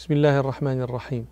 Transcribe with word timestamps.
بسم 0.00 0.14
الله 0.14 0.40
الرحمن 0.40 0.80
الرحيم 0.80 1.26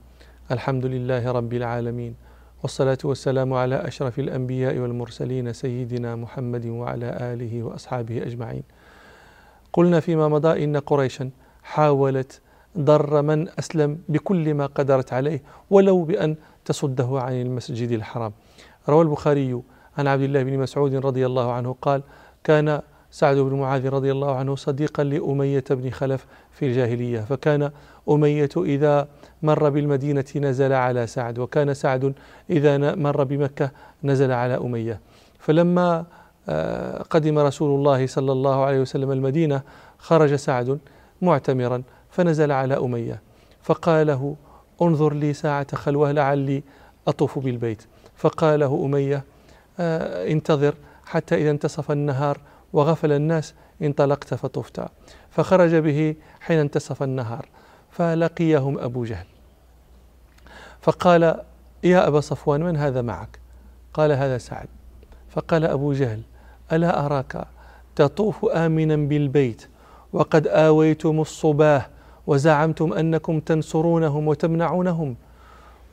الحمد 0.50 0.86
لله 0.86 1.33
رب 1.33 1.52
العالمين 1.52 2.15
والصلاة 2.62 2.98
والسلام 3.04 3.54
على 3.54 3.75
أشرف 3.75 4.18
الأنبياء 4.18 4.78
والمرسلين 4.78 5.52
سيدنا 5.52 6.17
محمد 6.17 6.67
وعلى 6.67 7.07
آله 7.33 7.62
وأصحابه 7.62 8.23
أجمعين 8.23 8.62
قلنا 9.73 10.00
فيما 10.00 10.29
مضى 10.29 10.64
إن 10.64 10.77
قريشا 10.77 11.30
حاولت 11.62 12.41
ضر 12.79 13.23
من 13.23 13.49
أسلم 13.59 13.99
بكل 14.09 14.54
ما 14.54 14.67
قدرت 14.67 15.12
عليه 15.12 15.43
ولو 15.71 16.03
بأن 16.05 16.37
تصده 16.64 17.21
عن 17.21 17.32
المسجد 17.32 17.91
الحرام 17.91 18.32
روى 18.89 19.03
البخاري 19.03 19.62
عن 19.98 20.07
عبد 20.07 20.23
الله 20.23 20.43
بن 20.43 20.59
مسعود 20.59 20.95
رضي 20.95 21.27
الله 21.27 21.53
عنه 21.53 21.77
قال 21.82 22.03
كان 22.45 22.80
سعد 23.11 23.36
بن 23.36 23.59
معاذ 23.59 23.88
رضي 23.88 24.12
الله 24.12 24.34
عنه 24.34 24.56
صديقا 24.56 25.04
لأمية 25.04 25.64
بن 25.70 25.90
خلف 25.90 26.27
في 26.52 26.66
الجاهلية 26.66 27.20
فكان 27.20 27.71
أمية 28.11 28.49
إذا 28.57 29.08
مر 29.43 29.68
بالمدينة 29.68 30.25
نزل 30.36 30.72
على 30.72 31.07
سعد 31.07 31.39
وكان 31.39 31.75
سعد 31.75 32.14
إذا 32.50 32.94
مر 32.94 33.24
بمكة 33.24 33.70
نزل 34.04 34.32
على 34.32 34.56
أمية. 34.56 35.00
فلما 35.38 36.04
آه، 36.50 37.02
قدم 37.02 37.38
رسول 37.38 37.78
الله 37.78 38.06
صلى 38.06 38.32
الله 38.32 38.64
عليه 38.64 38.80
وسلم 38.80 39.12
المدينة 39.12 39.62
خرج 39.98 40.34
سعد 40.34 40.78
معتمرا 41.22 41.82
فنزل 42.10 42.52
على 42.52 42.77
أمية. 42.77 43.22
فقال 43.62 44.06
له 44.06 44.36
انظر 44.82 45.12
لي 45.12 45.32
ساعة 45.32 45.77
خلوة 45.77 46.12
لعلي 46.12 46.62
أطوف 47.06 47.38
بالبيت. 47.38 47.82
فقال 48.16 48.60
له 48.60 48.82
أمية 48.84 49.24
آه، 49.80 50.32
انتظر 50.32 50.74
حتى 51.04 51.34
إذا 51.34 51.50
انتصف 51.50 51.90
النهار 51.90 52.38
وغفل 52.72 53.12
الناس 53.12 53.54
انطلقت 53.82 54.34
فطفت. 54.34 54.80
فخرج 55.30 55.74
به 55.74 56.14
حين 56.40 56.58
انتصف 56.58 57.02
النهار 57.02 57.46
فلقيهم 57.91 58.78
أبو 58.78 59.04
جهل. 59.04 59.27
فقال 60.80 61.41
يا 61.84 62.08
أبا 62.08 62.20
صفوان 62.20 62.62
من 62.62 62.77
هذا 62.77 63.02
معك؟ 63.02 63.39
قال 63.94 64.12
هذا 64.12 64.39
سعد. 64.39 64.69
فقال 65.30 65.64
أبو 65.64 65.92
جهل 65.92 66.20
ألا 66.72 67.06
أراك؟ 67.06 67.46
تطوف 67.96 68.44
آمنا 68.44 68.96
بالبيت 68.96 69.69
وقد 70.12 70.46
آويتم 70.46 71.20
الصباه 71.20 71.86
وزعمتم 72.27 72.92
أنكم 72.92 73.41
تنصرونهم 73.41 74.28
وتمنعونهم. 74.28 75.16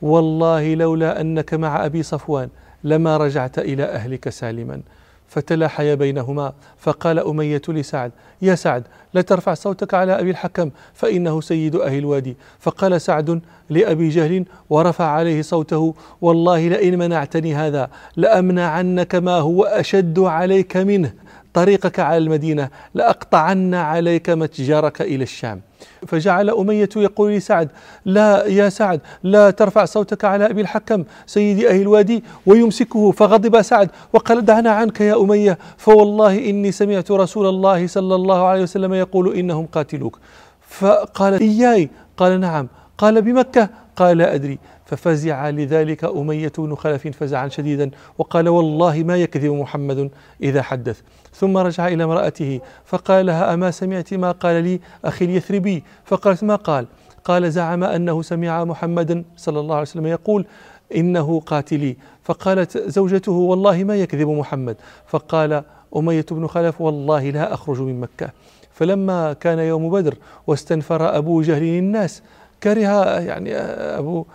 والله 0.02 0.74
لولا 0.74 1.20
أنك 1.20 1.54
مع 1.54 1.86
أبي 1.86 2.02
صفوان 2.02 2.48
لما 2.84 3.16
رجعت 3.16 3.58
إلى 3.58 3.84
أهلك 3.84 4.28
سالما. 4.28 4.82
فتلاحيا 5.28 5.94
بينهما. 5.94 6.52
فقال 6.78 7.18
أمية 7.18 7.62
لسعد 7.68 8.12
يا 8.42 8.54
سعد 8.54 8.82
لا 9.14 9.20
ترفع 9.20 9.54
صوتك 9.54 9.94
على 9.94 10.20
أبي 10.20 10.30
الحكم 10.30 10.70
فإنه 10.94 11.40
سيد 11.40 11.76
أهل 11.76 11.98
الوادي 11.98 12.36
فقال 12.60 13.00
سعد 13.00 13.40
لأبي 13.70 14.08
جهل 14.08 14.44
ورفع 14.70 15.04
عليه 15.04 15.42
صوته 15.42 15.94
والله 16.20 16.68
لئن 16.68 16.98
منعتني 16.98 17.54
هذا 17.54 17.90
لأمنعنك 18.16 19.14
ما 19.14 19.36
هو 19.38 19.64
أشد 19.64 20.18
عليك 20.18 20.76
منه 20.76 21.12
طريقك 21.54 22.00
على 22.00 22.18
المدينة 22.18 22.68
لأقطعن 22.94 23.74
عليك 23.74 24.30
متجرك 24.30 25.02
إلى 25.02 25.22
الشام. 25.22 25.60
فجعل 26.06 26.50
أمية 26.50 26.88
يقول 26.96 27.32
لسعد 27.32 27.68
لا 28.04 28.46
يا 28.46 28.68
سعد 28.68 29.00
لا 29.22 29.50
ترفع 29.50 29.84
صوتك 29.84 30.24
على 30.24 30.46
أبي 30.46 30.60
الحكم 30.60 31.04
سيد 31.26 31.64
أهل 31.64 31.80
الوادي 31.80 32.24
ويمسكه. 32.46 33.10
فغضب 33.10 33.62
سعد 33.62 33.90
وقال 34.12 34.44
دعنا 34.44 34.70
عنك 34.70 35.00
يا 35.00 35.20
أمية 35.20 35.58
فوالله 35.76 36.50
إني 36.50 36.72
سمعت 36.72 37.10
رسول 37.10 37.46
الله 37.46 37.86
صلى 37.86 38.14
الله 38.14 38.46
عليه 38.46 38.62
وسلم 38.62 38.94
يقول 38.94 39.34
إنهم 39.34 39.66
قاتلوك. 39.66 40.18
فقال 40.68 41.40
إياي؟ 41.40 41.90
قال 42.16 42.40
نعم. 42.40 42.68
قال 42.98 43.22
بمكة؟ 43.22 43.68
قال 43.96 44.18
لا 44.18 44.34
أدري. 44.34 44.58
ففزع 44.86 45.50
لذلك 45.50 46.04
أمية 46.04 46.52
بن 46.58 46.74
خلف 46.74 47.08
فزعا 47.08 47.48
شديدا 47.48 47.90
وقال 48.18 48.48
والله 48.48 49.02
ما 49.02 49.16
يكذب 49.16 49.52
محمد 49.52 50.10
إذا 50.42 50.62
حدث. 50.62 51.00
ثم 51.32 51.56
رجع 51.56 51.88
إلى 51.88 52.04
امرأته 52.04 52.60
فقال 52.84 53.26
لها 53.26 53.54
أما 53.54 53.70
سمعت 53.70 54.14
ما 54.14 54.32
قال 54.32 54.64
لي 54.64 54.80
أخي 55.04 55.24
اليثربي؟ 55.24 55.84
فقالت 56.04 56.44
ما 56.44 56.56
قال؟ 56.56 56.86
قال 57.24 57.52
زعم 57.52 57.84
أنه 57.84 58.22
سمع 58.22 58.64
محمدا 58.64 59.24
صلى 59.36 59.60
الله 59.60 59.74
عليه 59.74 59.82
وسلم 59.82 60.06
يقول 60.06 60.46
إنه 60.96 61.40
قاتلي. 61.40 61.96
فقالت 62.22 62.78
زوجته 62.78 63.32
والله 63.32 63.84
ما 63.84 63.96
يكذب 63.96 64.28
محمد؟ 64.28 64.76
فقال 65.06 65.62
أمية 65.96 66.26
بن 66.30 66.46
خلف 66.46 66.80
والله 66.80 67.30
لا 67.30 67.54
أخرج 67.54 67.80
من 67.80 68.00
مكة. 68.00 68.30
فلما 68.72 69.32
كان 69.32 69.58
يوم 69.58 69.90
بدر 69.90 70.14
واستنفر 70.46 71.18
أبو 71.18 71.42
جهل 71.42 71.62
الناس 71.62 72.22
كره 72.62 73.20
يعني 73.20 73.56
أبو 73.56 74.26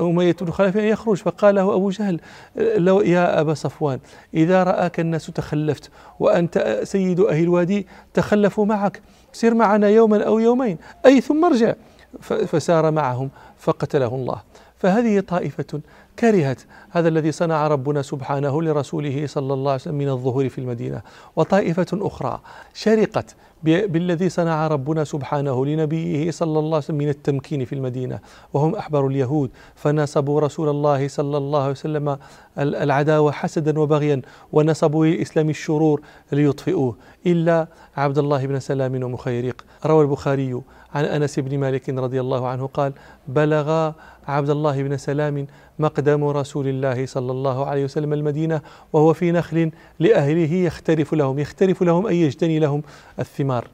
أمية 0.00 0.36
بن 0.40 0.50
خلف 0.50 0.76
أن 0.76 0.84
يخرج 0.84 1.16
فقال 1.16 1.54
له 1.54 1.74
أبو 1.74 1.90
جهل 1.90 2.20
لو 2.56 3.00
يا 3.00 3.40
أبا 3.40 3.54
صفوان 3.54 3.98
إذا 4.34 4.62
رآك 4.62 5.00
الناس 5.00 5.26
تخلفت 5.26 5.90
وأنت 6.20 6.80
سيد 6.82 7.20
أهل 7.20 7.42
الوادي 7.42 7.86
تخلفوا 8.14 8.66
معك 8.66 9.02
سر 9.32 9.54
معنا 9.54 9.88
يوما 9.88 10.24
أو 10.24 10.38
يومين 10.38 10.78
أي 11.06 11.20
ثم 11.20 11.44
ارجع. 11.44 11.72
فسار 12.20 12.90
معهم 12.90 13.30
فقتله 13.58 14.14
الله. 14.14 14.40
فهذه 14.78 15.20
طائفة 15.20 15.80
كرهت 16.18 16.60
هذا 16.90 17.08
الذي 17.08 17.32
صنع 17.32 17.68
ربنا 17.68 18.02
سبحانه 18.02 18.62
لرسوله 18.62 19.26
صلى 19.26 19.54
الله 19.54 19.70
عليه 19.70 19.80
وسلم 19.80 19.94
من 19.94 20.08
الظهور 20.08 20.48
في 20.48 20.58
المدينة. 20.58 21.02
وطائفة 21.36 21.86
أخرى 21.92 22.40
شرقت 22.74 23.34
بالذي 23.64 24.28
صنع 24.28 24.66
ربنا 24.66 25.04
سبحانه 25.04 25.66
لنبيه 25.66 26.30
صلى 26.30 26.58
الله 26.58 26.68
عليه 26.68 26.76
وسلم 26.76 26.96
من 26.96 27.08
التمكين 27.08 27.64
في 27.64 27.74
المدينة 27.74 28.18
وهم 28.52 28.74
أحبار 28.74 29.06
اليهود. 29.06 29.50
فنصبوا 29.74 30.40
رسول 30.40 30.68
الله 30.68 31.08
صلى 31.08 31.36
الله 31.36 31.62
عليه 31.62 31.70
وسلم 31.70 32.18
العداوة 32.58 33.32
حسدا 33.32 33.80
وبغيا 33.80 34.22
ونصبوا 34.52 35.06
للإسلام 35.06 35.50
الشرور 35.50 36.00
ليطفئوه. 36.32 36.96
إلا 37.26 37.66
عبد 37.96 38.18
الله 38.18 38.46
بن 38.46 38.60
سلام 38.60 39.02
ومخيريق. 39.02 39.64
روى 39.86 40.02
البخاري 40.04 40.60
عن 40.94 41.04
أنس 41.04 41.38
بن 41.38 41.58
مالك 41.58 41.88
رضي 41.88 42.20
الله 42.20 42.48
عنه 42.48 42.66
قال 42.66 42.92
بلغ 43.28 43.92
عبد 44.28 44.50
الله 44.50 44.82
بن 44.82 44.96
سلام 44.96 45.46
مقدم 45.78 46.24
رسول 46.24 46.68
الله 46.68 47.06
صلى 47.06 47.32
الله 47.32 47.66
عليه 47.66 47.84
وسلم 47.84 48.12
المدينة 48.12 48.60
وهو 48.92 49.12
في 49.12 49.32
نخل 49.32 49.70
لأهله 49.98 50.54
يختلف 50.54 51.14
لهم 51.14 51.38
يختلف 51.38 51.82
لهم 51.82 52.06
أن 52.06 52.14
يجتني 52.14 52.58
لهم 52.58 52.82
الثمار. 53.18 53.68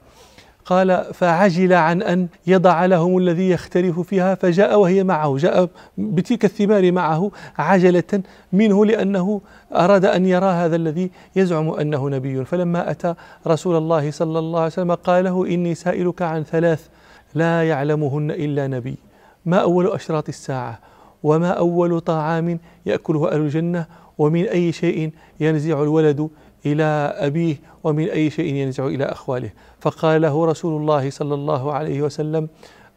قال 0.65 1.05
فعجل 1.13 1.73
عن 1.73 2.01
أن 2.01 2.27
يضع 2.47 2.85
لهم 2.85 3.17
الذي 3.17 3.49
يختلف 3.49 3.99
فيها 3.99 4.35
فجاء 4.35 4.79
وهي 4.79 5.03
معه 5.03 5.37
جاء 5.37 5.69
بتلك 5.97 6.45
الثمار 6.45 6.91
معه 6.91 7.31
عجلة 7.57 8.23
منه 8.53 8.85
لأنه 8.85 9.41
أراد 9.73 10.05
أن 10.05 10.25
يرى 10.25 10.45
هذا 10.45 10.75
الذي 10.75 11.11
يزعم 11.35 11.69
أنه 11.69 12.09
نبي. 12.09 12.45
فلما 12.45 12.91
أتى 12.91 13.13
رسول 13.47 13.77
الله 13.77 14.11
صلى 14.11 14.39
الله 14.39 14.59
عليه 14.59 14.67
وسلم 14.67 14.93
قال 14.93 15.23
له 15.23 15.45
إني 15.45 15.75
سائلك 15.75 16.21
عن 16.21 16.43
ثلاث 16.43 16.87
لا 17.35 17.69
يعلمهن 17.69 18.31
إلا 18.31 18.67
نبي. 18.67 18.97
ما 19.45 19.57
أول 19.57 19.87
أشراط 19.87 20.29
الساعة؟ 20.29 20.79
وما 21.23 21.49
أول 21.49 22.01
طعام 22.01 22.59
يأكله 22.85 23.31
أهل 23.31 23.41
الجنة؟ 23.41 23.85
ومن 24.17 24.43
أي 24.43 24.71
شيء 24.71 25.11
ينزع 25.39 25.83
الولد 25.83 26.29
إلى 26.65 26.83
أبيه؟ 27.15 27.55
ومن 27.83 28.09
أي 28.09 28.29
شيء 28.29 28.53
ينزع 28.53 28.87
إلى 28.87 29.03
أخواله؟ 29.03 29.49
فقال 29.79 30.21
له 30.21 30.45
رسول 30.45 30.81
الله 30.81 31.09
صلى 31.09 31.33
الله 31.33 31.73
عليه 31.73 32.01
وسلم 32.01 32.47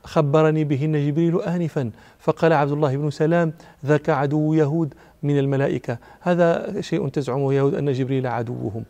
خبرني 0.04 0.65
بهن 0.65 1.06
جبريل 1.06 1.41
آنفا. 1.41 1.91
فقال 2.19 2.53
عبد 2.53 2.72
الله 2.72 2.97
بن 2.97 3.10
سلام 3.10 3.53
ذاك 3.87 4.10
عدو 4.10 4.54
يهود 4.54 4.94
من 5.22 5.38
الملائكة. 5.38 5.98
هذا 6.21 6.81
شيء 6.81 7.09
تزعمه 7.09 7.54
يهود 7.54 7.75
أن 7.75 7.92
جبريل 7.92 8.26
عدوهم. 8.26 8.84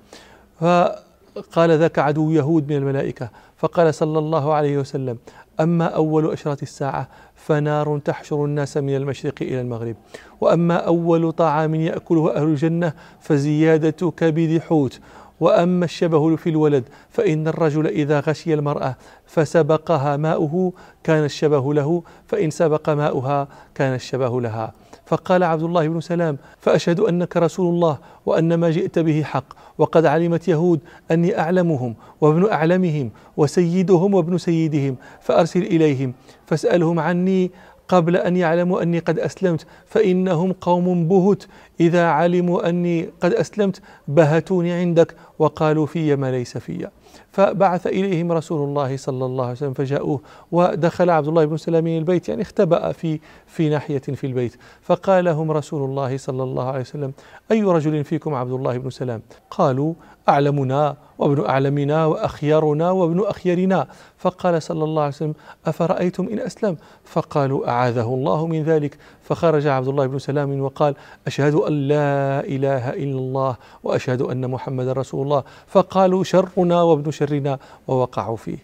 فقال 1.35 1.71
ذاك 1.71 1.99
عدو 1.99 2.31
يهود 2.31 2.73
من 2.73 2.77
الملائكة. 2.77 3.29
فقال 3.57 3.95
صلى 3.95 4.19
الله 4.19 4.53
عليه 4.53 4.79
وسلم 4.79 5.19
أما 5.61 5.85
أول 5.85 6.33
أشراط 6.33 6.63
الساعة 6.63 7.09
فنار 7.35 7.99
تحشر 7.99 8.45
الناس 8.45 8.77
من 8.77 8.97
المشرق 8.97 9.35
إلى 9.41 9.61
المغرب. 9.61 9.97
وأما 10.41 10.77
أول 10.77 11.33
طعام 11.33 11.75
يأكله 11.75 12.37
أهل 12.37 12.43
الجنة 12.43 12.93
فزيادة 13.21 14.11
كبد 14.11 14.59
حوت. 14.59 15.01
وأما 15.43 15.85
الشبه 15.85 16.37
في 16.37 16.49
الولد 16.51 16.85
فإن 17.11 17.49
الرجل 17.49 17.87
إذا 17.87 18.21
غشي 18.21 18.55
المرأة 18.55 18.97
فسبقها 19.27 20.17
ماؤه 20.17 20.73
كان 21.05 21.25
الشبه 21.25 21.75
له 21.75 22.03
فإن 22.27 22.51
سبق 22.51 22.91
ماؤها 22.91 23.49
كان 23.75 23.95
الشبه 23.95 24.41
لها. 24.41 24.73
فقال 25.07 25.43
عبد 25.43 25.63
الله 25.63 25.89
بن 25.89 26.01
سلام 26.01 26.39
فأشهد 26.61 27.01
أنك 27.01 27.37
رسول 27.37 27.75
الله 27.75 27.99
وأن 28.27 28.55
ما 28.55 28.71
جئت 28.71 28.99
به 28.99 29.23
حق 29.23 29.45
وقد 29.79 30.07
علمت 30.07 30.49
يهود 30.49 30.81
أني 31.11 31.39
أعلمهم 31.39 31.95
وابن 32.21 32.51
أعلمهم 32.51 33.11
وسيدهم 33.37 34.15
وابن 34.15 34.39
سيدهم 34.39 34.97
فأرسل 35.21 35.63
إليهم 35.63 36.15
فاسألهم 36.47 37.01
عني 37.01 37.51
قبل 37.89 38.17
أن 38.17 38.37
يعلموا 38.37 38.83
أني 38.83 38.99
قد 38.99 39.19
أسلمت 39.19 39.67
فإنهم 39.87 40.53
قوم 40.53 41.09
بهت. 41.09 41.45
إذا 41.81 42.07
علموا 42.07 42.69
أني 42.69 43.09
قد 43.21 43.33
أسلمت 43.33 43.83
بهتوني 44.09 44.73
عندك 44.73 45.15
وقالوا 45.39 45.87
في 45.87 46.17
ما 46.17 46.31
ليس 46.31 46.59
في 46.59 46.89
فبعث 47.33 47.87
إليهم 47.87 48.33
رسول 48.33 48.69
الله 48.69 48.97
صلى 48.97 49.25
الله 49.25 49.45
عليه 49.45 49.53
وسلم 49.53 49.73
فجاءوه 49.73 50.21
ودخل 50.53 51.11
عبد 51.11 51.29
الله 51.29 51.45
بن 51.45 51.57
سلام 51.57 51.87
البيت 51.87 52.29
يعني 52.29 52.43
اختبأ 52.43 52.93
في 52.93 53.21
في 53.47 53.69
ناحية 53.69 53.99
في 53.99 54.27
البيت. 54.27 54.57
فقال 54.83 55.25
لهم 55.25 55.51
رسول 55.51 55.91
الله 55.91 56.17
صلى 56.17 56.43
الله 56.43 56.65
عليه 56.69 56.81
وسلم 56.81 57.13
أي 57.51 57.63
رجل 57.63 58.05
فيكم 58.05 58.35
عبد 58.35 58.53
الله 58.53 58.79
بن 58.79 58.91
سلام 58.91 59.23
قالوا 59.51 59.95
أعلمنا 60.29 60.97
وابن 61.19 61.45
أعلمنا 61.47 62.07
وأخيارنا 62.07 62.91
وابن 62.91 63.25
أخيارنا. 63.27 63.87
فقال 64.19 64.63
صلى 64.63 64.85
الله 64.85 65.03
عليه 65.03 65.15
وسلم 65.15 65.35
أفرأيتم 65.67 66.29
إن 66.29 66.39
أسلم؟ 66.39 66.77
فقالوا 67.05 67.69
أعاذه 67.69 68.15
الله 68.15 68.47
من 68.47 68.63
ذلك. 68.63 68.99
فخرج 69.23 69.67
عبد 69.67 69.89
الله 69.89 70.07
بن 70.07 70.19
سلام 70.19 70.61
وقال 70.61 70.95
أشهد 71.27 71.55
أن 71.55 71.73
لا 71.73 72.41
إله 72.41 72.91
إلا 72.91 73.19
الله 73.19 73.57
وأشهد 73.85 74.23
أن 74.23 74.51
محمد 74.51 74.89
رسول 74.89 75.23
الله. 75.23 75.45
فقالوا 75.67 76.25
شرنا 76.25 76.83
وابن 76.83 77.02
شرنا 77.11 77.59
ووقعوا 77.89 78.37
فيه. 78.37 78.59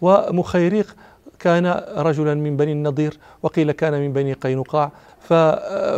ومخيريق 0.00 0.96
كان 1.38 1.66
رجلا 1.96 2.34
من 2.34 2.56
بني 2.56 2.72
النضير 2.72 3.18
وقيل 3.42 3.72
كان 3.72 3.92
من 3.92 4.12
بني 4.12 4.32
قينقاع 4.32 4.90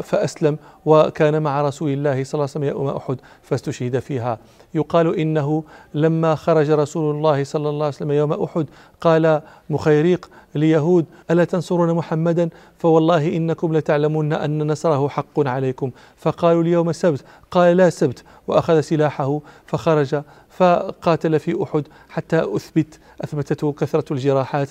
فأسلم 0.03 0.59
وكان 0.87 1.43
مع 1.43 1.63
رسول 1.63 1.91
الله 1.91 2.25
صلى 2.25 2.35
الله 2.35 2.43
عليه 2.43 2.43
وسلم 2.43 2.65
يوم 2.65 2.89
أحد 2.89 3.17
فاستشهد 3.43 3.99
فيها. 3.99 4.39
يقال 4.75 5.19
إنه 5.19 5.65
لما 5.95 6.35
خرج 6.35 6.71
رسول 6.71 7.17
الله 7.17 7.45
صلى 7.45 7.69
الله 7.69 7.85
عليه 7.85 7.95
وسلم 7.95 8.13
يوم 8.13 8.33
أحد 8.33 8.67
قال 9.01 9.43
مخيريق 9.71 10.31
ليهود 10.55 11.07
ألا 11.31 11.45
تنصرون 11.45 11.95
محمدا؟ 11.95 12.49
فوالله 12.79 13.37
إنكم 13.37 13.77
لتعلمون 13.77 14.33
أن 14.33 14.73
نصره 14.73 15.09
حق 15.09 15.49
عليكم. 15.49 15.91
فقالوا 16.17 16.63
اليوم 16.63 16.93
سبت 16.93 17.25
قال 17.51 17.77
لا 17.77 17.91
سبت 17.91 18.25
وأخذ 18.49 18.81
سلاحه 18.81 19.41
فخرج 19.67 20.23
فقاتل 20.51 21.39
في 21.39 21.63
أحد 21.63 21.87
حتى 22.09 22.57
أثبت 22.57 22.99
أثبتته 23.21 23.73
كثرة 23.73 24.13
الجراحات. 24.13 24.69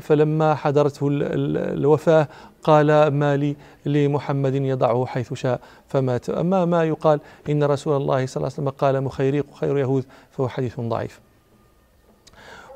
فلما 0.00 0.54
حضرته 0.54 1.08
الوفاة 1.10 2.28
قال 2.62 3.06
ما 3.08 3.36
لي 3.36 3.56
لمحمد 3.86 4.54
يضعه 4.54 5.06
حيث 5.06 5.34
شاء. 5.34 5.60
فمات. 5.88 6.30
أما 6.30 6.64
ما 6.64 6.84
يقال 6.84 7.20
إن 7.48 7.64
رسول 7.64 7.96
الله 7.96 8.26
صلى 8.26 8.36
الله 8.36 8.52
عليه 8.52 8.62
وسلم 8.62 8.68
قال 8.68 9.04
مخيريق 9.04 9.46
خير 9.54 9.78
يهود 9.78 10.04
فهو 10.30 10.48
حديث 10.48 10.80
ضعيف. 10.80 11.20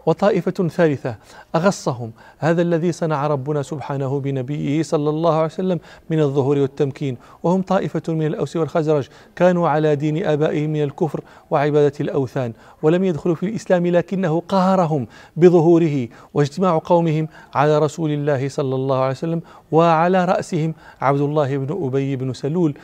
وطائفة 0.06 0.68
ثالثة 0.68 1.16
أغصهم. 1.54 2.12
هذا 2.38 2.62
الذي 2.62 2.92
صنع 2.92 3.26
ربنا 3.26 3.62
سبحانه 3.62 4.20
بنبيه 4.20 4.82
صلى 4.82 5.10
الله 5.10 5.34
عليه 5.34 5.44
وسلم 5.44 5.78
من 6.10 6.20
الظهور 6.20 6.58
والتمكين. 6.58 7.16
وهم 7.42 7.62
طائفة 7.62 8.02
من 8.08 8.26
الأوس 8.26 8.56
والخزرج 8.56 9.08
كانوا 9.36 9.68
على 9.68 9.96
دين 9.96 10.26
آبائهم 10.26 10.70
من 10.70 10.82
الكفر 10.82 11.20
وعبادة 11.50 11.92
الأوثان 12.00 12.52
ولم 12.82 13.04
يدخلوا 13.04 13.34
في 13.34 13.46
الإسلام 13.46 13.86
لكنه 13.86 14.42
قهرهم 14.48 15.06
بظهوره. 15.36 16.08
واجتماع 16.34 16.80
قومهم 16.84 17.28
على 17.54 17.78
رسول 17.78 18.10
الله 18.10 18.48
صلى 18.48 18.74
الله 18.74 18.98
عليه 18.98 19.10
وسلم 19.10 19.42
وعلى 19.72 20.24
رأسهم 20.24 20.74
عبد 21.00 21.20
الله 21.20 21.56
بن 21.56 21.86
أبي 21.86 22.16
بن 22.16 22.32
سلول. 22.32 22.74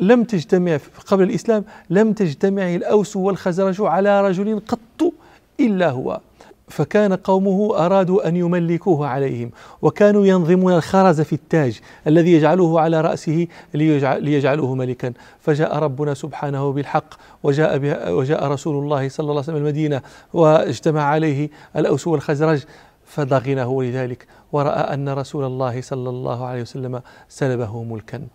لم 0.00 0.24
تجتمع 0.24 0.78
قبل 1.06 1.22
الإسلام 1.22 1.64
لم 1.90 2.12
تجتمع 2.12 2.74
الأوس 2.74 3.16
والخزرج 3.16 3.76
على 3.80 4.28
رجل 4.28 4.60
قط. 4.68 5.12
إلا 5.60 5.90
هو. 5.90 6.20
فكان 6.68 7.12
قومه 7.12 7.86
أرادوا 7.86 8.28
أن 8.28 8.36
يملكوه 8.36 9.06
عليهم 9.06 9.50
وكانوا 9.82 10.26
ينظمون 10.26 10.72
الخرز 10.72 11.20
في 11.20 11.32
التاج 11.32 11.80
الذي 12.06 12.32
يجعله 12.32 12.80
على 12.80 13.00
رأسه 13.00 13.46
ليجعله 13.74 14.74
ملكا. 14.74 15.12
فجاء 15.40 15.78
ربنا 15.78 16.14
سبحانه 16.14 16.72
بالحق 16.72 17.14
وجاء, 17.42 17.80
وجاء 18.12 18.46
رسول 18.46 18.84
الله 18.84 19.08
صلى 19.08 19.24
الله 19.24 19.34
عليه 19.34 19.42
وسلم 19.42 19.56
المدينة 19.56 20.02
واجتمع 20.32 21.02
عليه 21.02 21.50
الأوس 21.76 22.06
والخزرج 22.06 22.64
فضغنه 23.06 23.82
لذلك 23.82 24.26
ورأى 24.52 24.94
أن 24.94 25.08
رسول 25.08 25.44
الله 25.44 25.80
صلى 25.80 26.08
الله 26.08 26.46
عليه 26.46 26.62
وسلم 26.62 27.02
سلبه 27.28 27.82
ملكا. 27.82 28.26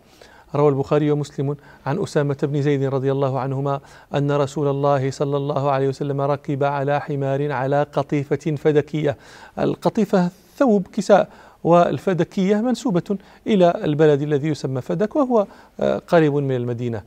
روى 0.56 0.70
البخاري 0.70 1.12
ومسلم 1.12 1.56
عن 1.86 2.04
أسامة 2.04 2.38
بن 2.44 2.62
زيد 2.62 2.84
رضي 2.84 3.12
الله 3.12 3.40
عنهما 3.40 3.80
أن 4.16 4.32
رسول 4.32 4.68
الله 4.68 5.12
صلى 5.12 5.38
الله 5.38 5.72
عليه 5.72 5.88
وسلم 5.88 6.22
ركب 6.22 6.64
على 6.64 7.02
حمار 7.02 7.52
على 7.52 7.86
قطيفة 7.94 8.56
فدكية. 8.56 9.18
القطيفة 9.60 10.30
ثوب 10.58 10.88
كساء 10.94 11.28
والفدكية 11.64 12.56
منسوبة 12.56 13.18
إلى 13.48 13.74
البلد 13.84 14.22
الذي 14.22 14.48
يسمى 14.48 14.82
فدك 14.82 15.16
وهو 15.16 15.46
آه، 15.80 16.02
قريب 16.08 16.34
من 16.34 16.56
المدينة. 16.56 17.02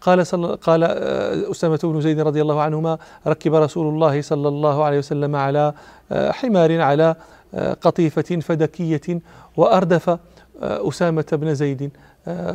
قال 0.00 0.26
صل... 0.26 0.56
قال 0.56 0.84
آه، 0.84 1.50
أسامة 1.50 1.80
بن 1.82 2.00
زيد 2.00 2.20
رضي 2.20 2.42
الله 2.42 2.60
عنهما 2.60 2.98
ركب 3.26 3.54
رسول 3.54 3.94
الله 3.94 4.22
صلى 4.22 4.48
الله 4.48 4.84
عليه 4.84 4.98
وسلم 4.98 5.36
على 5.36 5.72
آه، 6.12 6.32
حمار 6.32 6.80
على 6.80 7.14
قطيفة 7.82 8.40
فدكية 8.40 9.20
وأردف 9.56 10.18
أسامة 10.62 11.24
بن 11.32 11.54
زيد 11.54 11.90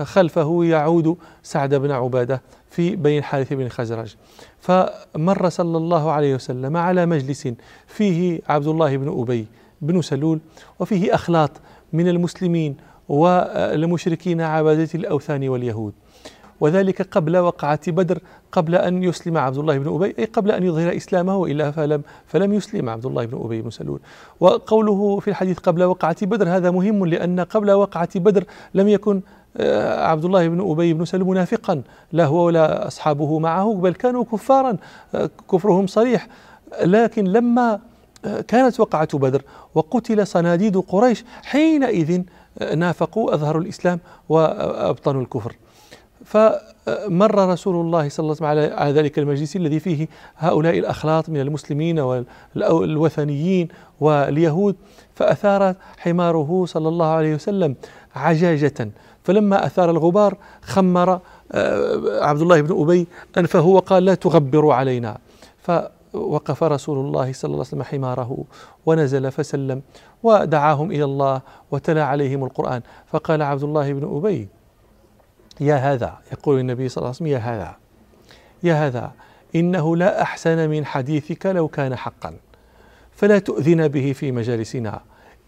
خلفه 0.03 0.63
يعود 0.63 1.17
سعد 1.43 1.75
بن 1.75 1.91
عبادة 1.91 2.41
في 2.69 2.95
بين 2.95 3.17
الحارث 3.17 3.53
بن 3.53 3.69
خزرج. 3.69 4.15
فمر 4.59 5.49
صلى 5.49 5.77
الله 5.77 6.11
عليه 6.11 6.35
وسلم 6.35 6.77
على 6.77 7.05
مجلس 7.05 7.47
فيه 7.87 8.41
عبد 8.49 8.67
الله 8.67 8.97
بن 8.97 9.21
أبي 9.21 9.45
بن 9.81 10.01
سلول 10.01 10.39
وفيه 10.79 11.15
أخلاط 11.15 11.51
من 11.93 12.07
المسلمين 12.07 12.77
والمشركين 13.09 14.41
عبادة 14.41 14.89
الأوثان 14.95 15.49
واليهود. 15.49 15.93
وذلك 16.61 17.01
قبل 17.01 17.37
وقعة 17.37 17.91
بدر 17.91 18.19
قبل 18.51 18.75
أن 18.75 19.03
يسلم 19.03 19.37
عبد 19.37 19.57
الله 19.57 19.77
بن 19.77 19.93
أبي 19.95 20.15
أي 20.19 20.25
قبل 20.25 20.51
أن 20.51 20.63
يظهر 20.63 20.95
إسلامه 20.95 21.37
وإلا 21.37 21.71
فلم 21.71 22.01
فلم 22.27 22.53
يسلم 22.53 22.89
عبد 22.89 23.05
الله 23.05 23.25
بن 23.25 23.41
أبي 23.45 23.61
بن 23.61 23.69
سلول. 23.69 23.99
وقوله 24.39 25.19
في 25.19 25.29
الحديث 25.29 25.57
قبل 25.57 25.83
وقعة 25.83 26.25
بدر 26.25 26.49
هذا 26.49 26.71
مهم 26.71 27.05
لأن 27.05 27.39
قبل 27.39 27.71
وقعة 27.71 28.19
بدر 28.19 28.43
لم 28.73 28.87
يكن 28.87 29.15
آه، 29.15 29.21
عبد 29.59 30.25
الله 30.25 30.47
بن 30.47 30.71
أبي 30.71 30.93
بن 30.93 31.05
سلول 31.05 31.27
منافقا 31.27 31.81
لا 32.11 32.25
هو 32.25 32.45
ولا 32.45 32.87
أصحابه 32.87 33.39
معه 33.39 33.73
بل 33.73 33.93
كانوا 33.93 34.23
كفارا 34.23 34.77
آه، 35.15 35.29
كفرهم 35.51 35.87
صريح. 35.87 36.27
لكن 36.83 37.23
لما 37.23 37.79
آه، 38.25 38.41
كانت 38.41 38.79
وقعة 38.79 39.17
بدر 39.17 39.41
وقتل 39.75 40.27
صناديد 40.27 40.77
قريش 40.77 41.25
حينئذ 41.43 42.21
نافقوا 42.75 43.33
أظهروا 43.33 43.61
الإسلام 43.61 43.99
وأبطنوا 44.29 45.21
الكفر. 45.21 45.55
فمر 46.25 47.49
رسول 47.49 47.75
الله 47.75 48.09
صلى 48.09 48.23
الله 48.23 48.47
عليه 48.47 48.61
وسلم 48.61 48.79
على 48.79 48.91
ذلك 48.91 49.19
المجلس 49.19 49.55
الذي 49.55 49.79
فيه 49.79 50.07
هؤلاء 50.37 50.79
الأخلاط 50.79 51.29
من 51.29 51.41
المسلمين 51.41 51.99
والوثنيين 52.55 53.67
واليهود 53.99 54.75
فأثار 55.15 55.75
حماره 55.97 56.65
صلى 56.67 56.87
الله 56.87 57.05
عليه 57.05 57.35
وسلم 57.35 57.75
عجاجة. 58.15 58.89
فلما 59.23 59.65
أثار 59.65 59.89
الغبار 59.89 60.37
خمر 60.61 61.19
آه، 61.51 62.25
عبد 62.25 62.41
الله 62.41 62.61
بن 62.61 62.81
أبي 62.81 63.07
أنفه 63.37 63.65
وقال 63.65 64.05
لا 64.05 64.15
تغبروا 64.15 64.73
علينا. 64.73 65.17
فوقف 65.59 66.63
رسول 66.63 66.97
الله 66.97 67.33
صلى 67.33 67.49
الله 67.49 67.65
عليه 67.65 67.67
وسلم 67.67 67.83
حماره 67.83 68.43
ونزل 68.85 69.31
فسلم 69.31 69.81
ودعاهم 70.23 70.91
إلى 70.91 71.03
الله 71.03 71.41
وتلا 71.71 72.03
عليهم 72.03 72.43
القرآن. 72.43 72.81
فقال 73.07 73.41
عبد 73.41 73.63
الله 73.63 73.93
بن 73.93 74.17
أبي 74.17 74.47
يا 75.59 75.75
هذا 75.75 76.17
يقول 76.31 76.59
النبي 76.59 76.89
صلى 76.89 76.97
الله 76.97 77.07
عليه 77.07 77.15
وسلم 77.15 77.27
يا 77.27 77.37
هذا 77.37 77.75
يا 78.63 78.87
هذا 78.87 79.11
إنه 79.55 79.95
لا 79.95 80.21
أحسن 80.21 80.69
من 80.69 80.85
حديثك 80.85 81.45
لو 81.45 81.67
كان 81.67 81.95
حقا 81.95 82.33
فلا 83.11 83.39
تؤذنا 83.39 83.87
به 83.87 84.13
في 84.13 84.31
مجالسنا 84.31 85.01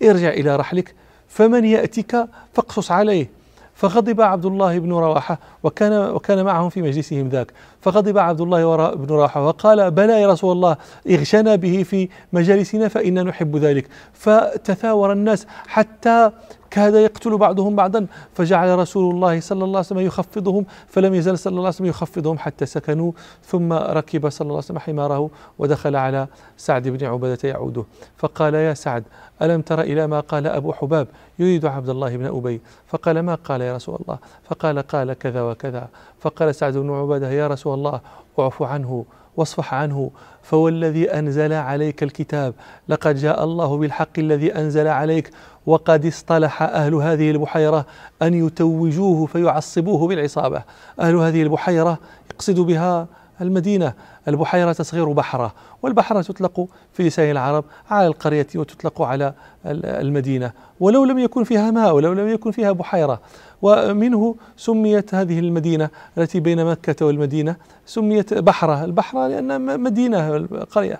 ارجع 0.03 0.29
إلى 0.29 0.55
رحلك 0.55 0.95
فمن 1.27 1.65
يأتك 1.65 2.27
فاقصص 2.53 2.91
عليه. 2.91 3.29
فغضب 3.73 4.21
عبد 4.21 4.45
الله 4.45 4.79
بن 4.79 4.93
رواحة 4.93 5.39
وكان 5.63 6.09
وكان 6.09 6.45
معهم 6.45 6.69
في 6.69 6.81
مجلسهم 6.81 7.29
ذاك. 7.29 7.53
فغضب 7.83 8.17
عبد 8.17 8.41
الله 8.41 8.93
بن 8.95 9.07
رواحة 9.15 9.45
وقال 9.47 9.91
بلى 9.91 10.21
يا 10.21 10.27
رسول 10.27 10.51
الله 10.51 10.77
اغشنا 11.09 11.55
به 11.55 11.83
في 11.83 12.09
مجالسنا 12.33 12.87
فإنا 12.87 13.23
نحب 13.23 13.57
ذلك. 13.57 13.87
فتثاور 14.13 15.11
الناس 15.11 15.47
حتى 15.67 16.31
كاد 16.71 16.93
يقتل 16.93 17.37
بعضهم 17.37 17.75
بعضا. 17.75 18.07
فجعل 18.33 18.79
رسول 18.79 19.15
الله 19.15 19.39
صلى 19.39 19.63
الله 19.63 19.77
عليه 19.77 19.87
وسلم 19.87 19.99
يخفضهم 19.99 20.65
فلم 20.87 21.13
يزل 21.13 21.37
صلى 21.37 21.51
الله 21.51 21.61
عليه 21.61 21.69
وسلم 21.69 21.87
يخفضهم 21.87 22.37
حتى 22.37 22.65
سكنوا. 22.65 23.11
ثم 23.43 23.73
ركب 23.73 24.29
صلى 24.29 24.45
الله 24.45 24.55
عليه 24.55 24.65
وسلم 24.65 24.79
حماره 24.79 25.29
ودخل 25.59 25.95
على 25.95 26.27
سعد 26.57 26.87
بن 26.87 27.05
عبادة 27.05 27.49
يعوده. 27.49 27.83
فقال 28.17 28.53
يا 28.53 28.73
سعد 28.73 29.03
ألم 29.41 29.61
تر 29.61 29.81
إلى 29.81 30.07
ما 30.07 30.19
قال 30.19 30.47
أبو 30.47 30.73
حباب 30.73 31.07
يريد 31.39 31.65
عبد 31.65 31.89
الله 31.89 32.17
بن 32.17 32.25
أبي؟ 32.25 32.61
فقال 32.87 33.19
ما 33.19 33.35
قال 33.35 33.61
يا 33.61 33.75
رسول 33.75 33.99
الله؟ 34.01 34.17
فقال 34.43 34.79
قال 34.79 35.13
كذا 35.13 35.41
وكذا. 35.41 35.87
فقال 36.23 36.55
سعد 36.55 36.77
بن 36.77 36.91
عبادة 36.91 37.31
يا 37.31 37.47
رسول 37.47 37.73
الله 37.73 38.01
اعف 38.39 38.63
عنه 38.63 39.05
واصفح 39.37 39.73
عنه 39.73 40.11
فوالذي 40.43 41.11
أنزل 41.11 41.53
عليك 41.53 42.03
الكتاب. 42.03 42.53
لقد 42.89 43.15
جاء 43.15 43.43
الله 43.43 43.77
بالحق 43.77 44.19
الذي 44.19 44.55
أنزل 44.55 44.87
عليك 44.87 45.29
وقد 45.65 46.05
اصطلح 46.05 46.61
أهل 46.61 46.93
هذه 46.93 47.31
البحيرة 47.31 47.85
أن 48.21 48.33
يتوجوه 48.33 49.25
فيعصبوه 49.25 50.07
بالعصابة. 50.07 50.63
أهل 50.99 51.15
هذه 51.15 51.43
البحيرة 51.43 51.97
يقصد 52.31 52.59
بها 52.59 53.07
المدينة. 53.41 53.93
البحيرة 54.27 54.73
تصغير 54.73 55.11
بحرة 55.11 55.53
والبحرة 55.81 56.21
تطلق 56.21 56.67
في 56.93 57.03
لسان 57.03 57.31
العرب 57.31 57.65
على 57.89 58.07
القرية 58.07 58.47
وتطلق 58.55 59.01
على 59.01 59.33
المدينة. 59.65 60.51
ولو 60.79 61.05
لم 61.05 61.19
يكن 61.19 61.43
فيها 61.43 61.71
ماء 61.71 61.95
ولو 61.95 62.13
لم 62.13 62.27
يكن 62.27 62.51
فيها 62.51 62.71
بحيرة 62.71 63.21
ومنه 63.63 64.35
سميت 64.57 65.15
هذه 65.15 65.39
المدينة 65.39 65.89
التي 66.17 66.39
بين 66.39 66.65
مكة 66.65 67.05
والمدينة 67.05 67.55
سميت 67.85 68.33
بحرة. 68.33 68.83
البحرة 68.83 69.27
لأنها 69.27 69.57
مدينة 69.57 70.47
قرية. 70.71 70.99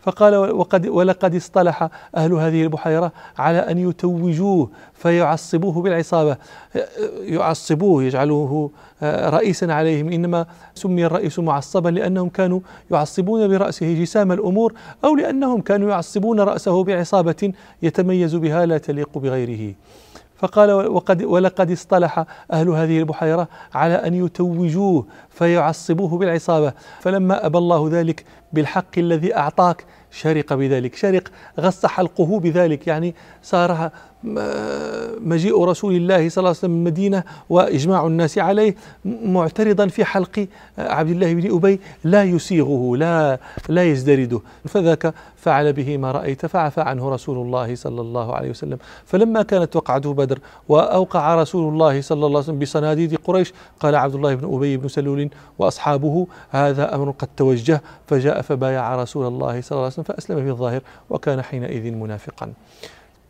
فقال 0.00 0.36
وقد 0.36 0.86
ولقد 0.86 1.34
اصطلح 1.34 1.88
أهل 2.16 2.32
هذه 2.32 2.62
البحيرة 2.62 3.12
على 3.38 3.58
أن 3.58 3.78
يتوجوه 3.78 4.70
فيعصبوه 4.94 5.82
بالعصابة. 5.82 6.36
يعصبوه 7.20 8.04
يجعلوه 8.04 8.70
رئيسا 9.02 9.64
عليهم. 9.64 10.08
إنما 10.08 10.46
سمي 10.74 11.06
الرئيس 11.06 11.38
معصبا 11.38 11.88
لأنهم 11.88 12.28
كانوا 12.28 12.60
يعصبون 12.90 13.48
برأسه 13.48 13.94
جسام 13.94 14.32
الأمور 14.32 14.74
أو 15.04 15.16
لأنهم 15.16 15.60
كانوا 15.60 15.90
يعصبون 15.90 16.40
رأسه 16.40 16.84
بعصابة 16.84 17.52
يتميز 17.82 18.34
بها 18.34 18.66
لا 18.66 18.78
تليق 18.78 19.18
بغيره. 19.18 19.74
فقال 20.42 20.72
وقد 20.72 21.22
ولقد 21.22 21.70
اصطلح 21.70 22.24
أهل 22.52 22.68
هذه 22.68 22.98
البحيرة 22.98 23.48
على 23.74 23.94
أن 23.94 24.14
يتوجوه 24.14 25.06
فيعصبوه 25.30 26.18
بالعصابة. 26.18 26.72
فلما 27.00 27.46
أبى 27.46 27.58
الله 27.58 27.88
ذلك 27.92 28.24
بالحق 28.52 28.98
الذي 28.98 29.36
أعطاك. 29.36 29.84
شرق 30.10 30.54
بذلك. 30.54 30.94
شرق 30.94 31.22
غص 31.60 31.86
حلقه 31.86 32.40
بذلك. 32.40 32.86
يعني 32.86 33.14
صار 33.42 33.90
مجيء 35.20 35.64
رسول 35.64 35.96
الله 35.96 36.28
صلى 36.28 36.42
الله 36.42 36.48
عليه 36.48 36.58
وسلم 36.58 36.76
المدينة 36.76 37.24
وإجماع 37.50 38.06
الناس 38.06 38.38
عليه 38.38 38.74
معترضا 39.04 39.86
في 39.86 40.04
حلق 40.04 40.46
عبد 40.78 41.10
الله 41.10 41.34
بن 41.34 41.56
أبي. 41.56 41.80
لا 42.04 42.22
يسيغه 42.24 42.96
لا 42.96 43.38
لا 43.68 43.84
يزدرده. 43.84 44.40
فذاك 44.64 45.14
فعل 45.36 45.72
به 45.72 45.96
ما 45.96 46.12
رأيت 46.12 46.46
فعفى 46.46 46.80
عنه 46.80 47.10
رسول 47.10 47.46
الله 47.46 47.74
صلى 47.74 48.00
الله 48.00 48.34
عليه 48.34 48.50
وسلم. 48.50 48.78
فلما 49.04 49.42
كانت 49.42 49.76
وقعته 49.76 50.14
بدر 50.14 50.38
وأوقع 50.68 51.34
رسول 51.34 51.72
الله 51.72 52.00
صلى 52.00 52.16
الله 52.26 52.28
عليه 52.28 52.38
وسلم 52.38 52.58
بصناديد 52.58 53.16
قريش 53.24 53.52
قال 53.80 53.94
عبد 53.94 54.14
الله 54.14 54.34
بن 54.34 54.54
أبي 54.54 54.76
بن 54.76 54.88
سلول 54.88 55.28
وأصحابه 55.58 56.26
هذا 56.50 56.94
أمر 56.94 57.10
قد 57.10 57.28
توجه. 57.36 57.82
فجاء 58.06 58.41
فبايع 58.42 58.96
رسول 58.96 59.26
الله 59.26 59.60
صلى 59.60 59.70
الله 59.70 59.84
عليه 59.84 59.92
وسلم 59.92 60.04
فأسلم 60.04 60.44
في 60.44 60.50
الظاهر 60.50 60.82
وكان 61.10 61.42
حينئذ 61.42 61.92
منافقا. 61.94 62.52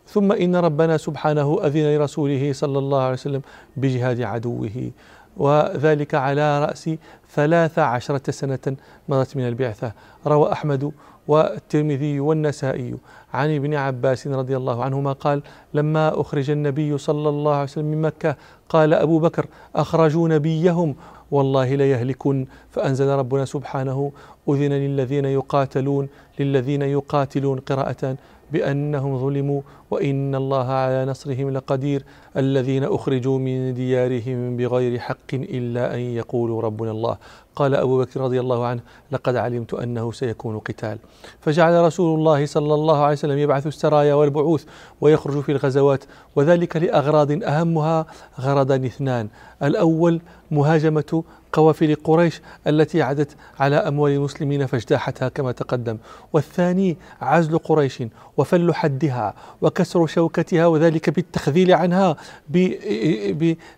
ثم 0.07 0.33
إن 0.33 0.57
ربنا 0.57 0.97
سبحانه 0.97 1.59
أذن 1.65 1.97
لرسوله 1.97 2.53
صلى 2.53 2.79
الله 2.79 3.03
عليه 3.03 3.13
وسلم 3.13 3.43
بجهاد 3.77 4.21
عدوه 4.21 4.91
وذلك 5.37 6.15
على 6.15 6.65
رأس 6.65 6.91
ثلاث 7.35 7.79
عشرة 7.79 8.31
سنة 8.31 8.77
مضت 9.09 9.37
من 9.37 9.49
البعثة. 9.49 9.93
روى 10.27 10.53
أحمد 10.53 10.93
والترمذي 11.29 12.21
والنسائي 12.21 12.95
عن 13.35 13.55
ابن 13.57 13.75
عباس 13.75 14.27
رضي 14.27 14.57
الله 14.57 14.85
عنهما 14.85 15.13
قال 15.13 15.43
لما 15.75 16.21
أخرج 16.21 16.51
النبي 16.51 16.99
صلى 16.99 17.29
الله 17.29 17.55
عليه 17.55 17.63
وسلم 17.63 17.85
من 17.85 18.03
مكة 18.03 18.37
قال 18.69 18.95
أبو 18.95 19.19
بكر 19.19 19.47
أخرجوا 19.77 20.29
نبيهم 20.29 20.95
والله 21.31 21.75
ليهلكن 21.75 22.47
فأنزل 22.73 23.09
ربنا 23.09 23.45
سبحانه 23.45 24.13
أذن 24.49 24.73
للذين 24.73 25.25
يقاتلون 25.25 26.09
للذين 26.39 26.83
يقاتلون 26.83 27.59
قراءة 27.59 28.17
بأنهم 28.53 29.19
ظلموا 29.19 29.61
وإن 29.91 30.35
الله 30.35 30.73
على 30.73 31.05
نصرهم 31.05 31.51
لقدير 31.51 32.05
الذين 32.37 32.85
أخرجوا 32.85 33.39
من 33.39 33.75
ديارهم 33.75 34.57
بغير 34.57 34.99
حق 34.99 35.31
إلا 35.35 35.95
أن 35.95 36.01
يقولوا 36.01 36.63
ربنا 36.63 36.91
الله. 36.91 37.17
قال 37.57 37.75
أبو 37.75 37.99
بكر 37.99 38.21
رضي 38.21 38.41
الله 38.41 38.67
عنه 38.67 38.81
لقد 39.13 39.37
علمت 39.37 39.75
أنه 39.75 40.13
سيكون 40.13 40.59
قتال. 40.59 40.99
فجعل 41.41 41.85
رسول 41.85 42.19
الله 42.19 42.47
صلى 42.47 42.75
الله 42.75 42.99
عليه 43.03 43.13
وسلم 43.13 43.39
يبعث 43.39 43.67
السرايا 43.67 44.15
والبعوث 44.15 44.65
ويخرج 45.01 45.41
في 45.41 45.53
الغزوات 45.53 46.05
وذلك 46.37 46.77
لأغراض 46.77 47.43
أهمها 47.43 48.07
غرضان 48.41 48.85
اثنان 48.85 49.29
الأول 49.63 50.21
مهاجمة 50.51 51.25
قوافل 51.53 51.95
قريش 52.05 52.41
التي 52.67 53.03
عدت 53.03 53.37
على 53.61 53.77
أموال 53.77 54.13
المسلمين 54.13 54.67
فاجتاحتها 54.67 55.29
كما 55.29 55.53
تقدم. 55.53 55.97
والثاني 56.33 56.97
عزل 57.21 57.59
قريش 57.59 58.03
وفل 58.37 58.75
حدها 58.75 59.35
وكسر 59.63 60.07
شوكتها 60.07 60.67
وذلك 60.67 61.11
بالتخذيل 61.11 61.73
عنها 61.75 62.17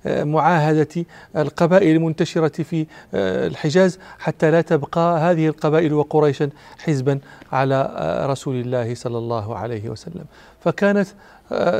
بمعاهدة 0.05 1.05
القبائل 1.37 1.97
المنتشرة 1.97 2.63
في 2.63 2.87
الحجاز 3.15 3.99
حتى 4.19 4.51
لا 4.51 4.61
تبقى 4.61 5.19
هذه 5.19 5.49
القبائل 5.49 5.93
وقريشا 5.93 6.51
حزبا 6.85 7.19
على 7.53 7.91
رسول 8.31 8.61
الله 8.61 8.95
صلى 8.95 9.19
الله 9.19 9.59
عليه 9.59 9.89
وسلم. 9.89 10.25
فكانت 10.61 11.09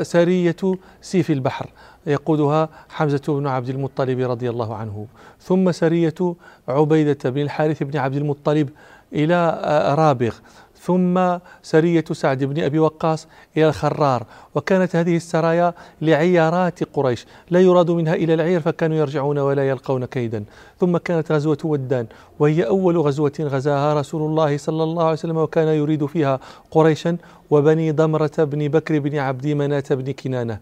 سارية 0.03 0.57
سيف 1.03 1.31
البحر. 1.31 1.71
يقودها 2.07 2.69
حمزة 2.89 3.23
بن 3.29 3.47
عبد 3.47 3.69
المطلب 3.69 4.21
رضي 4.21 4.51
الله 4.51 4.75
عنه. 4.75 5.07
ثم 5.41 5.73
سرية 5.73 6.35
عبيدة 6.69 7.31
بن 7.31 7.41
الحارث 7.41 7.83
بن 7.83 7.99
عبد 7.99 8.17
المطلب 8.17 8.69
إلى 9.13 9.61
رابغ. 9.99 10.35
ثم 10.81 11.39
سرية 11.63 12.05
سعد 12.13 12.45
بن 12.45 12.63
أبي 12.63 12.79
وقاص 12.79 13.29
إلى 13.57 13.69
الخرار. 13.69 14.27
وكانت 14.55 14.97
هذه 14.97 15.17
السرايا 15.17 15.75
لعيارات 16.03 16.85
قريش. 16.85 17.27
لا 17.51 17.61
يراد 17.61 17.91
منها 17.91 18.15
إلى 18.15 18.35
العير 18.35 18.61
فكانوا 18.61 18.97
يرجعون 18.97 19.39
ولا 19.39 19.69
يلقون 19.69 20.05
كيدا. 20.05 20.45
ثم 20.81 20.97
كانت 20.97 21.33
غزوة 21.33 21.59
ودان 21.65 22.07
وهي 22.39 22.67
أول 22.67 22.99
غزوة 22.99 23.33
غزاها 23.41 23.95
رسول 24.01 24.23
الله 24.23 24.57
صلى 24.57 24.83
الله 24.83 25.03
عليه 25.03 25.13
وسلم 25.13 25.37
وكان 25.37 25.69
يريد 25.69 26.07
فيها 26.07 26.41
قريشا 26.71 27.17
وبني 27.51 27.93
ضمرة 27.93 28.33
بن 28.39 28.69
بكر 28.69 28.99
بن 28.99 29.19
عبد 29.19 29.47
مناة 29.47 29.85
بن 29.91 30.13
كنانة. 30.13 30.59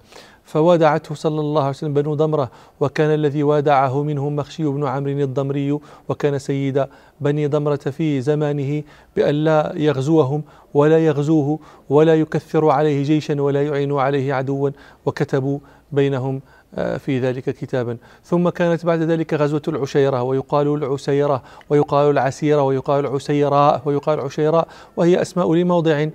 فوادعته 0.53 1.15
صلى 1.15 1.41
الله 1.41 1.61
عليه 1.61 1.71
وسلم 1.71 1.95
بنو 1.95 2.15
ضمرة 2.15 2.51
وكان 2.81 3.15
الذي 3.15 3.43
وادعه 3.43 4.03
منهم 4.03 4.37
مخشي 4.37 4.65
بن 4.65 4.87
عمرو 4.87 5.11
الضمري 5.11 5.79
وكان 6.09 6.39
سيد 6.39 6.87
بني 7.21 7.47
ضمرة 7.47 7.77
في 7.77 8.21
زمانه 8.21 8.83
بأن 9.17 9.35
لا 9.35 9.73
يغزوهم 9.77 10.43
ولا 10.75 10.99
يغزوه 10.99 11.59
ولا 11.91 12.15
يكثر 12.15 12.69
عليه 12.71 13.03
جيشا 13.03 13.43
ولا 13.43 13.63
يعين 13.63 13.93
عليه 13.93 14.35
عدوا 14.35 14.71
وكتبوا 15.07 15.59
بينهم 15.93 16.41
آه، 16.75 16.97
في 16.97 17.21
ذلك 17.21 17.45
كتابا. 17.45 17.97
ثم 18.25 18.49
كانت 18.49 18.87
بعد 18.87 19.03
ذلك 19.03 19.35
غزوة 19.35 19.63
العشيرة 19.69 20.23
ويقال 20.23 20.75
العسيرة 20.75 21.43
ويقال 21.71 22.11
العسيرة 22.11 22.63
ويقال 22.63 23.07
العسيراء 23.07 23.83
ويقال 23.85 24.19
العشيراء 24.19 24.69
وهي 24.97 25.23
أسماء 25.23 25.55
لموضع 25.55 26.09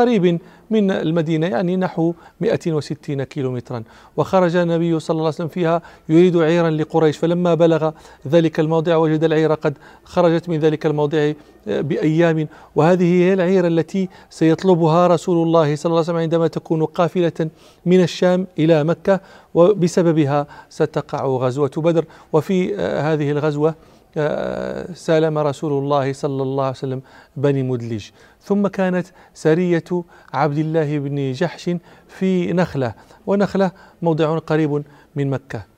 قريب 0.00 0.40
من 0.70 0.90
المدينة 0.90 1.46
يعني 1.46 1.76
نحو 1.76 2.14
160 2.40 3.22
كيلومترا. 3.22 3.82
وخرج 4.16 4.56
النبي 4.56 5.00
صلى 5.00 5.14
الله 5.14 5.24
عليه 5.24 5.34
وسلم 5.34 5.48
فيها 5.48 5.82
يريد 6.08 6.36
عيرا 6.36 6.70
لقريش. 6.70 7.18
فلما 7.18 7.54
بلغ 7.54 7.90
ذلك 8.28 8.60
الموضع 8.60 8.96
وجد 8.96 9.24
العير 9.24 9.54
قد 9.54 9.74
خرجت 10.04 10.48
من 10.48 10.58
ذلك 10.58 10.86
الموضع 10.86 11.32
بأيام. 11.66 12.48
وهذه 12.76 13.04
هي 13.04 13.32
العير 13.32 13.66
التي 13.66 14.08
سيطلبها 14.30 15.06
رسول 15.06 15.46
الله 15.46 15.76
صلى 15.76 15.90
الله 15.90 15.96
عليه 15.98 16.08
وسلم 16.08 16.16
عندما 16.16 16.46
تكون 16.46 16.84
قافلة 16.84 17.50
من 17.86 18.02
الشام 18.02 18.46
إلى 18.58 18.84
مكة 18.84 19.20
وبسببها 19.54 20.46
ستقع 20.68 21.26
غزوة 21.26 21.70
بدر. 21.76 22.04
وفي 22.32 22.76
هذه 22.76 23.30
الغزوة 23.30 23.74
سالم 24.94 25.38
رسول 25.38 25.72
الله 25.72 26.12
صلى 26.12 26.42
الله 26.42 26.64
عليه 26.64 26.76
وسلم 26.76 27.02
بني 27.36 27.62
مدلج. 27.62 28.10
ثم 28.42 28.66
كانت 28.66 29.06
سرية 29.34 29.84
عبد 30.34 30.58
الله 30.58 30.98
بن 30.98 31.32
جحش 31.32 31.70
في 32.08 32.52
نخلة 32.52 32.94
ونخلة 33.26 33.70
موضع 34.02 34.38
قريب 34.38 34.82
من 35.16 35.30
مكة. 35.30 35.70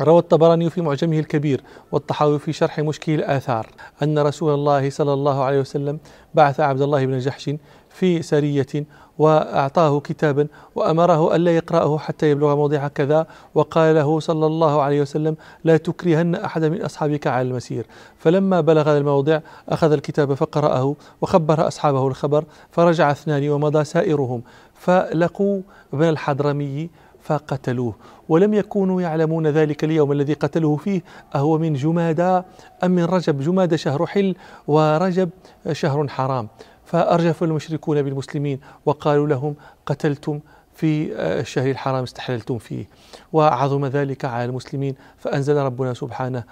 روى 0.00 0.18
الطبراني 0.18 0.70
في 0.70 0.80
معجمه 0.80 1.18
الكبير 1.18 1.62
والطحاوي 1.92 2.38
في 2.38 2.52
شرح 2.52 2.80
مشكل 2.80 3.14
الآثار 3.14 3.66
أن 4.02 4.18
رسول 4.18 4.54
الله 4.54 4.90
صلى 4.90 5.12
الله 5.12 5.44
عليه 5.44 5.60
وسلم 5.60 5.98
بعث 6.34 6.60
عبد 6.60 6.82
الله 6.82 7.06
بن 7.06 7.18
جحش 7.18 7.50
في 7.90 8.22
سرية 8.22 8.86
وأعطاه 9.18 10.00
كتابا 10.00 10.46
وأمره 10.74 11.36
ألا 11.36 11.56
يقرأه 11.56 11.98
حتى 11.98 12.30
يبلغ 12.30 12.56
موضع 12.56 12.88
كذا. 12.88 13.26
وقال 13.54 13.94
له 13.94 14.20
صلى 14.20 14.46
الله 14.46 14.82
عليه 14.82 15.00
وسلم 15.00 15.36
لا 15.64 15.76
تكرهن 15.76 16.34
أحد 16.34 16.64
من 16.64 16.82
أصحابك 16.82 17.26
على 17.26 17.48
المسير. 17.48 17.86
فلما 18.18 18.60
بلغ 18.60 18.96
الموضع 18.96 19.40
أخذ 19.68 19.92
الكتاب 19.92 20.34
فقرأه 20.34 20.94
وخبر 21.20 21.66
أصحابه 21.66 22.06
الخبر 22.06 22.44
فرجع 22.70 23.10
اثنان 23.10 23.48
ومضى 23.48 23.84
سائرهم. 23.84 24.42
فلقوا 24.74 25.60
ابن 25.92 26.08
الحضرمي 26.08 26.90
فقتلوه. 27.22 27.94
ولم 28.28 28.54
يكونوا 28.54 29.02
يعلمون 29.02 29.46
ذلك 29.46 29.84
اليوم 29.84 30.12
الذي 30.12 30.32
قتلوه 30.32 30.76
فيه 30.76 31.02
أهو 31.34 31.58
من 31.58 31.74
جمادى 31.74 32.42
أم 32.84 32.90
من 32.90 33.04
رجب. 33.04 33.40
جمادى 33.40 33.76
شهر 33.76 34.06
حل 34.06 34.34
ورجب 34.68 35.30
شهر 35.72 36.08
حرام. 36.08 36.48
فأرجف 36.90 37.42
المشركون 37.42 38.02
بالمسلمين 38.02 38.60
وقالوا 38.86 39.26
لهم 39.26 39.54
قتلتم 39.86 40.40
في 40.74 41.12
الشهر 41.40 41.70
الحرام 41.70 42.02
استحللتم 42.02 42.58
فيه. 42.58 42.84
وعظم 43.32 43.86
ذلك 43.86 44.24
على 44.24 44.44
المسلمين 44.44 44.94
فأنزل 45.18 45.56
ربنا 45.56 45.94
سبحانه 45.94 46.44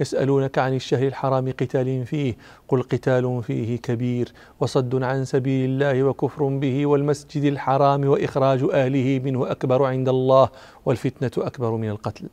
يسألونك 0.00 0.58
عن 0.58 0.74
الشهر 0.74 1.06
الحرام 1.06 1.52
قتال 1.52 2.06
فيه. 2.06 2.36
قل 2.68 2.82
قتال 2.82 3.42
فيه 3.46 3.76
كبير 3.76 4.32
وصد 4.60 5.02
عن 5.02 5.24
سبيل 5.24 5.70
الله 5.70 6.02
وكفر 6.02 6.46
به 6.46 6.86
والمسجد 6.86 7.44
الحرام 7.44 8.08
وإخراج 8.08 8.62
أهله 8.72 9.20
منه 9.24 9.50
أكبر 9.50 9.84
عند 9.84 10.08
الله 10.08 10.48
والفتنة 10.84 11.46
أكبر 11.46 11.70
من 11.70 11.88
القتل. 11.88 12.28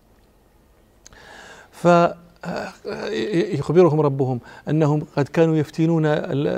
ف 1.72 1.88
يخبرهم 3.54 4.02
ربهم 4.02 4.40
أنهم 4.70 5.06
قد 5.18 5.28
كانوا 5.28 5.56
يفتنون 5.56 6.04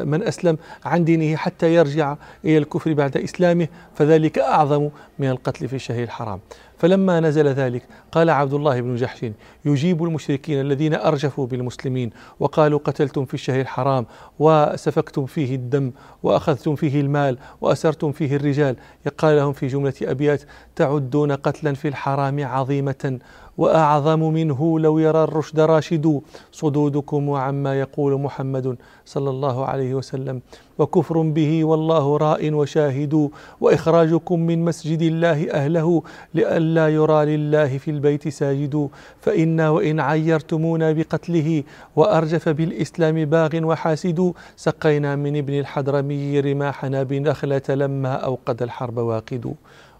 من 0.08 0.24
أسلم 0.24 0.58
عن 0.86 1.04
دينه 1.04 1.36
حتى 1.36 1.74
يرجع 1.74 2.16
إلى 2.46 2.58
الكفر 2.58 2.94
بعد 2.94 3.18
إسلامه 3.18 3.68
فذلك 3.96 4.40
أعظم 4.40 4.90
من 5.20 5.30
القتل 5.30 5.68
في 5.68 5.76
الشهر 5.76 6.04
الحرام. 6.04 6.40
فلما 6.78 7.20
نزل 7.20 7.48
ذلك 7.48 7.84
قال 8.12 8.30
عبد 8.30 8.54
الله 8.54 8.82
بن 8.82 8.96
جحش 8.96 9.26
يجيب 9.66 10.04
المشركين 10.04 10.62
الذين 10.62 10.94
أرجفوا 10.94 11.48
بالمسلمين 11.48 12.10
وقالوا 12.40 12.80
قتلتم 12.80 13.26
في 13.26 13.34
الشهر 13.34 13.62
الحرام 13.62 14.06
وسفكتم 14.40 15.26
فيه 15.26 15.56
الدم 15.56 15.92
وأخذتم 16.24 16.76
فيه 16.76 17.02
المال 17.02 17.38
وأسرتم 17.62 18.12
فيه 18.12 18.36
الرجال. 18.36 18.76
يقال 19.06 19.36
لهم 19.36 19.54
في 19.54 19.68
جملة 19.68 19.94
أبيات 20.02 20.42
تعدون 20.76 21.32
قتلا 21.32 21.74
في 21.74 21.88
الحرام 21.88 22.46
عظيمة 22.46 23.20
وأعظم 23.58 24.20
منه 24.20 24.80
لو 24.80 25.00
يرى 25.00 25.24
الرشد 25.24 25.60
راشد. 25.60 26.22
صدودكم 26.52 27.30
وعما 27.30 27.80
يقول 27.80 28.22
محمد 28.22 28.76
صلى 29.06 29.30
الله 29.30 29.66
عليه 29.66 29.94
وسلم. 29.96 30.42
وكفر 30.80 31.22
به 31.22 31.64
والله 31.64 32.18
راء 32.18 32.54
وشاهد. 32.54 33.30
وإخراجكم 33.62 34.40
من 34.40 34.66
مسجد 34.66 35.02
الله 35.02 35.52
أهله 35.52 36.04
لئلا 36.34 36.90
يرى 36.90 37.38
لله 37.38 37.78
في 37.78 37.92
البيت 37.92 38.28
ساجد. 38.28 38.90
فانا 39.22 39.70
وإن 39.70 40.00
عيرتمونا 40.00 40.92
بقتله 40.92 41.64
وأرجف 41.96 42.50
بالإسلام 42.50 43.26
باغ 43.26 43.64
وحاسد. 43.64 44.34
سقينا 44.56 45.16
من 45.16 45.38
ابن 45.38 45.60
الحضرمي 45.60 46.40
رماحنا 46.40 47.04
بنخلة 47.04 47.68
لما 47.70 48.14
أوقد 48.14 48.62
الحرب 48.62 48.98
واقد. 48.98 49.54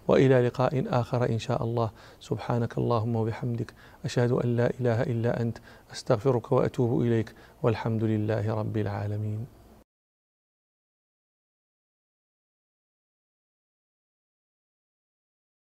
وإلى 0.08 0.46
لقاء 0.46 0.84
آخر 1.00 1.28
إن 1.28 1.38
شاء 1.38 1.64
الله. 1.64 1.90
سبحانك 2.20 2.78
اللهم 2.78 3.16
وبحمدك 3.16 3.74
أشهد 4.04 4.32
أن 4.32 4.56
لا 4.56 4.70
إله 4.80 5.02
إلا 5.02 5.40
أنت 5.40 5.58
أستغفرك 5.92 6.52
وأتوب 6.52 7.00
إليك 7.02 7.34
والحمد 7.62 8.04
لله 8.04 8.54
رب 8.54 8.76
العالمين. 8.76 9.55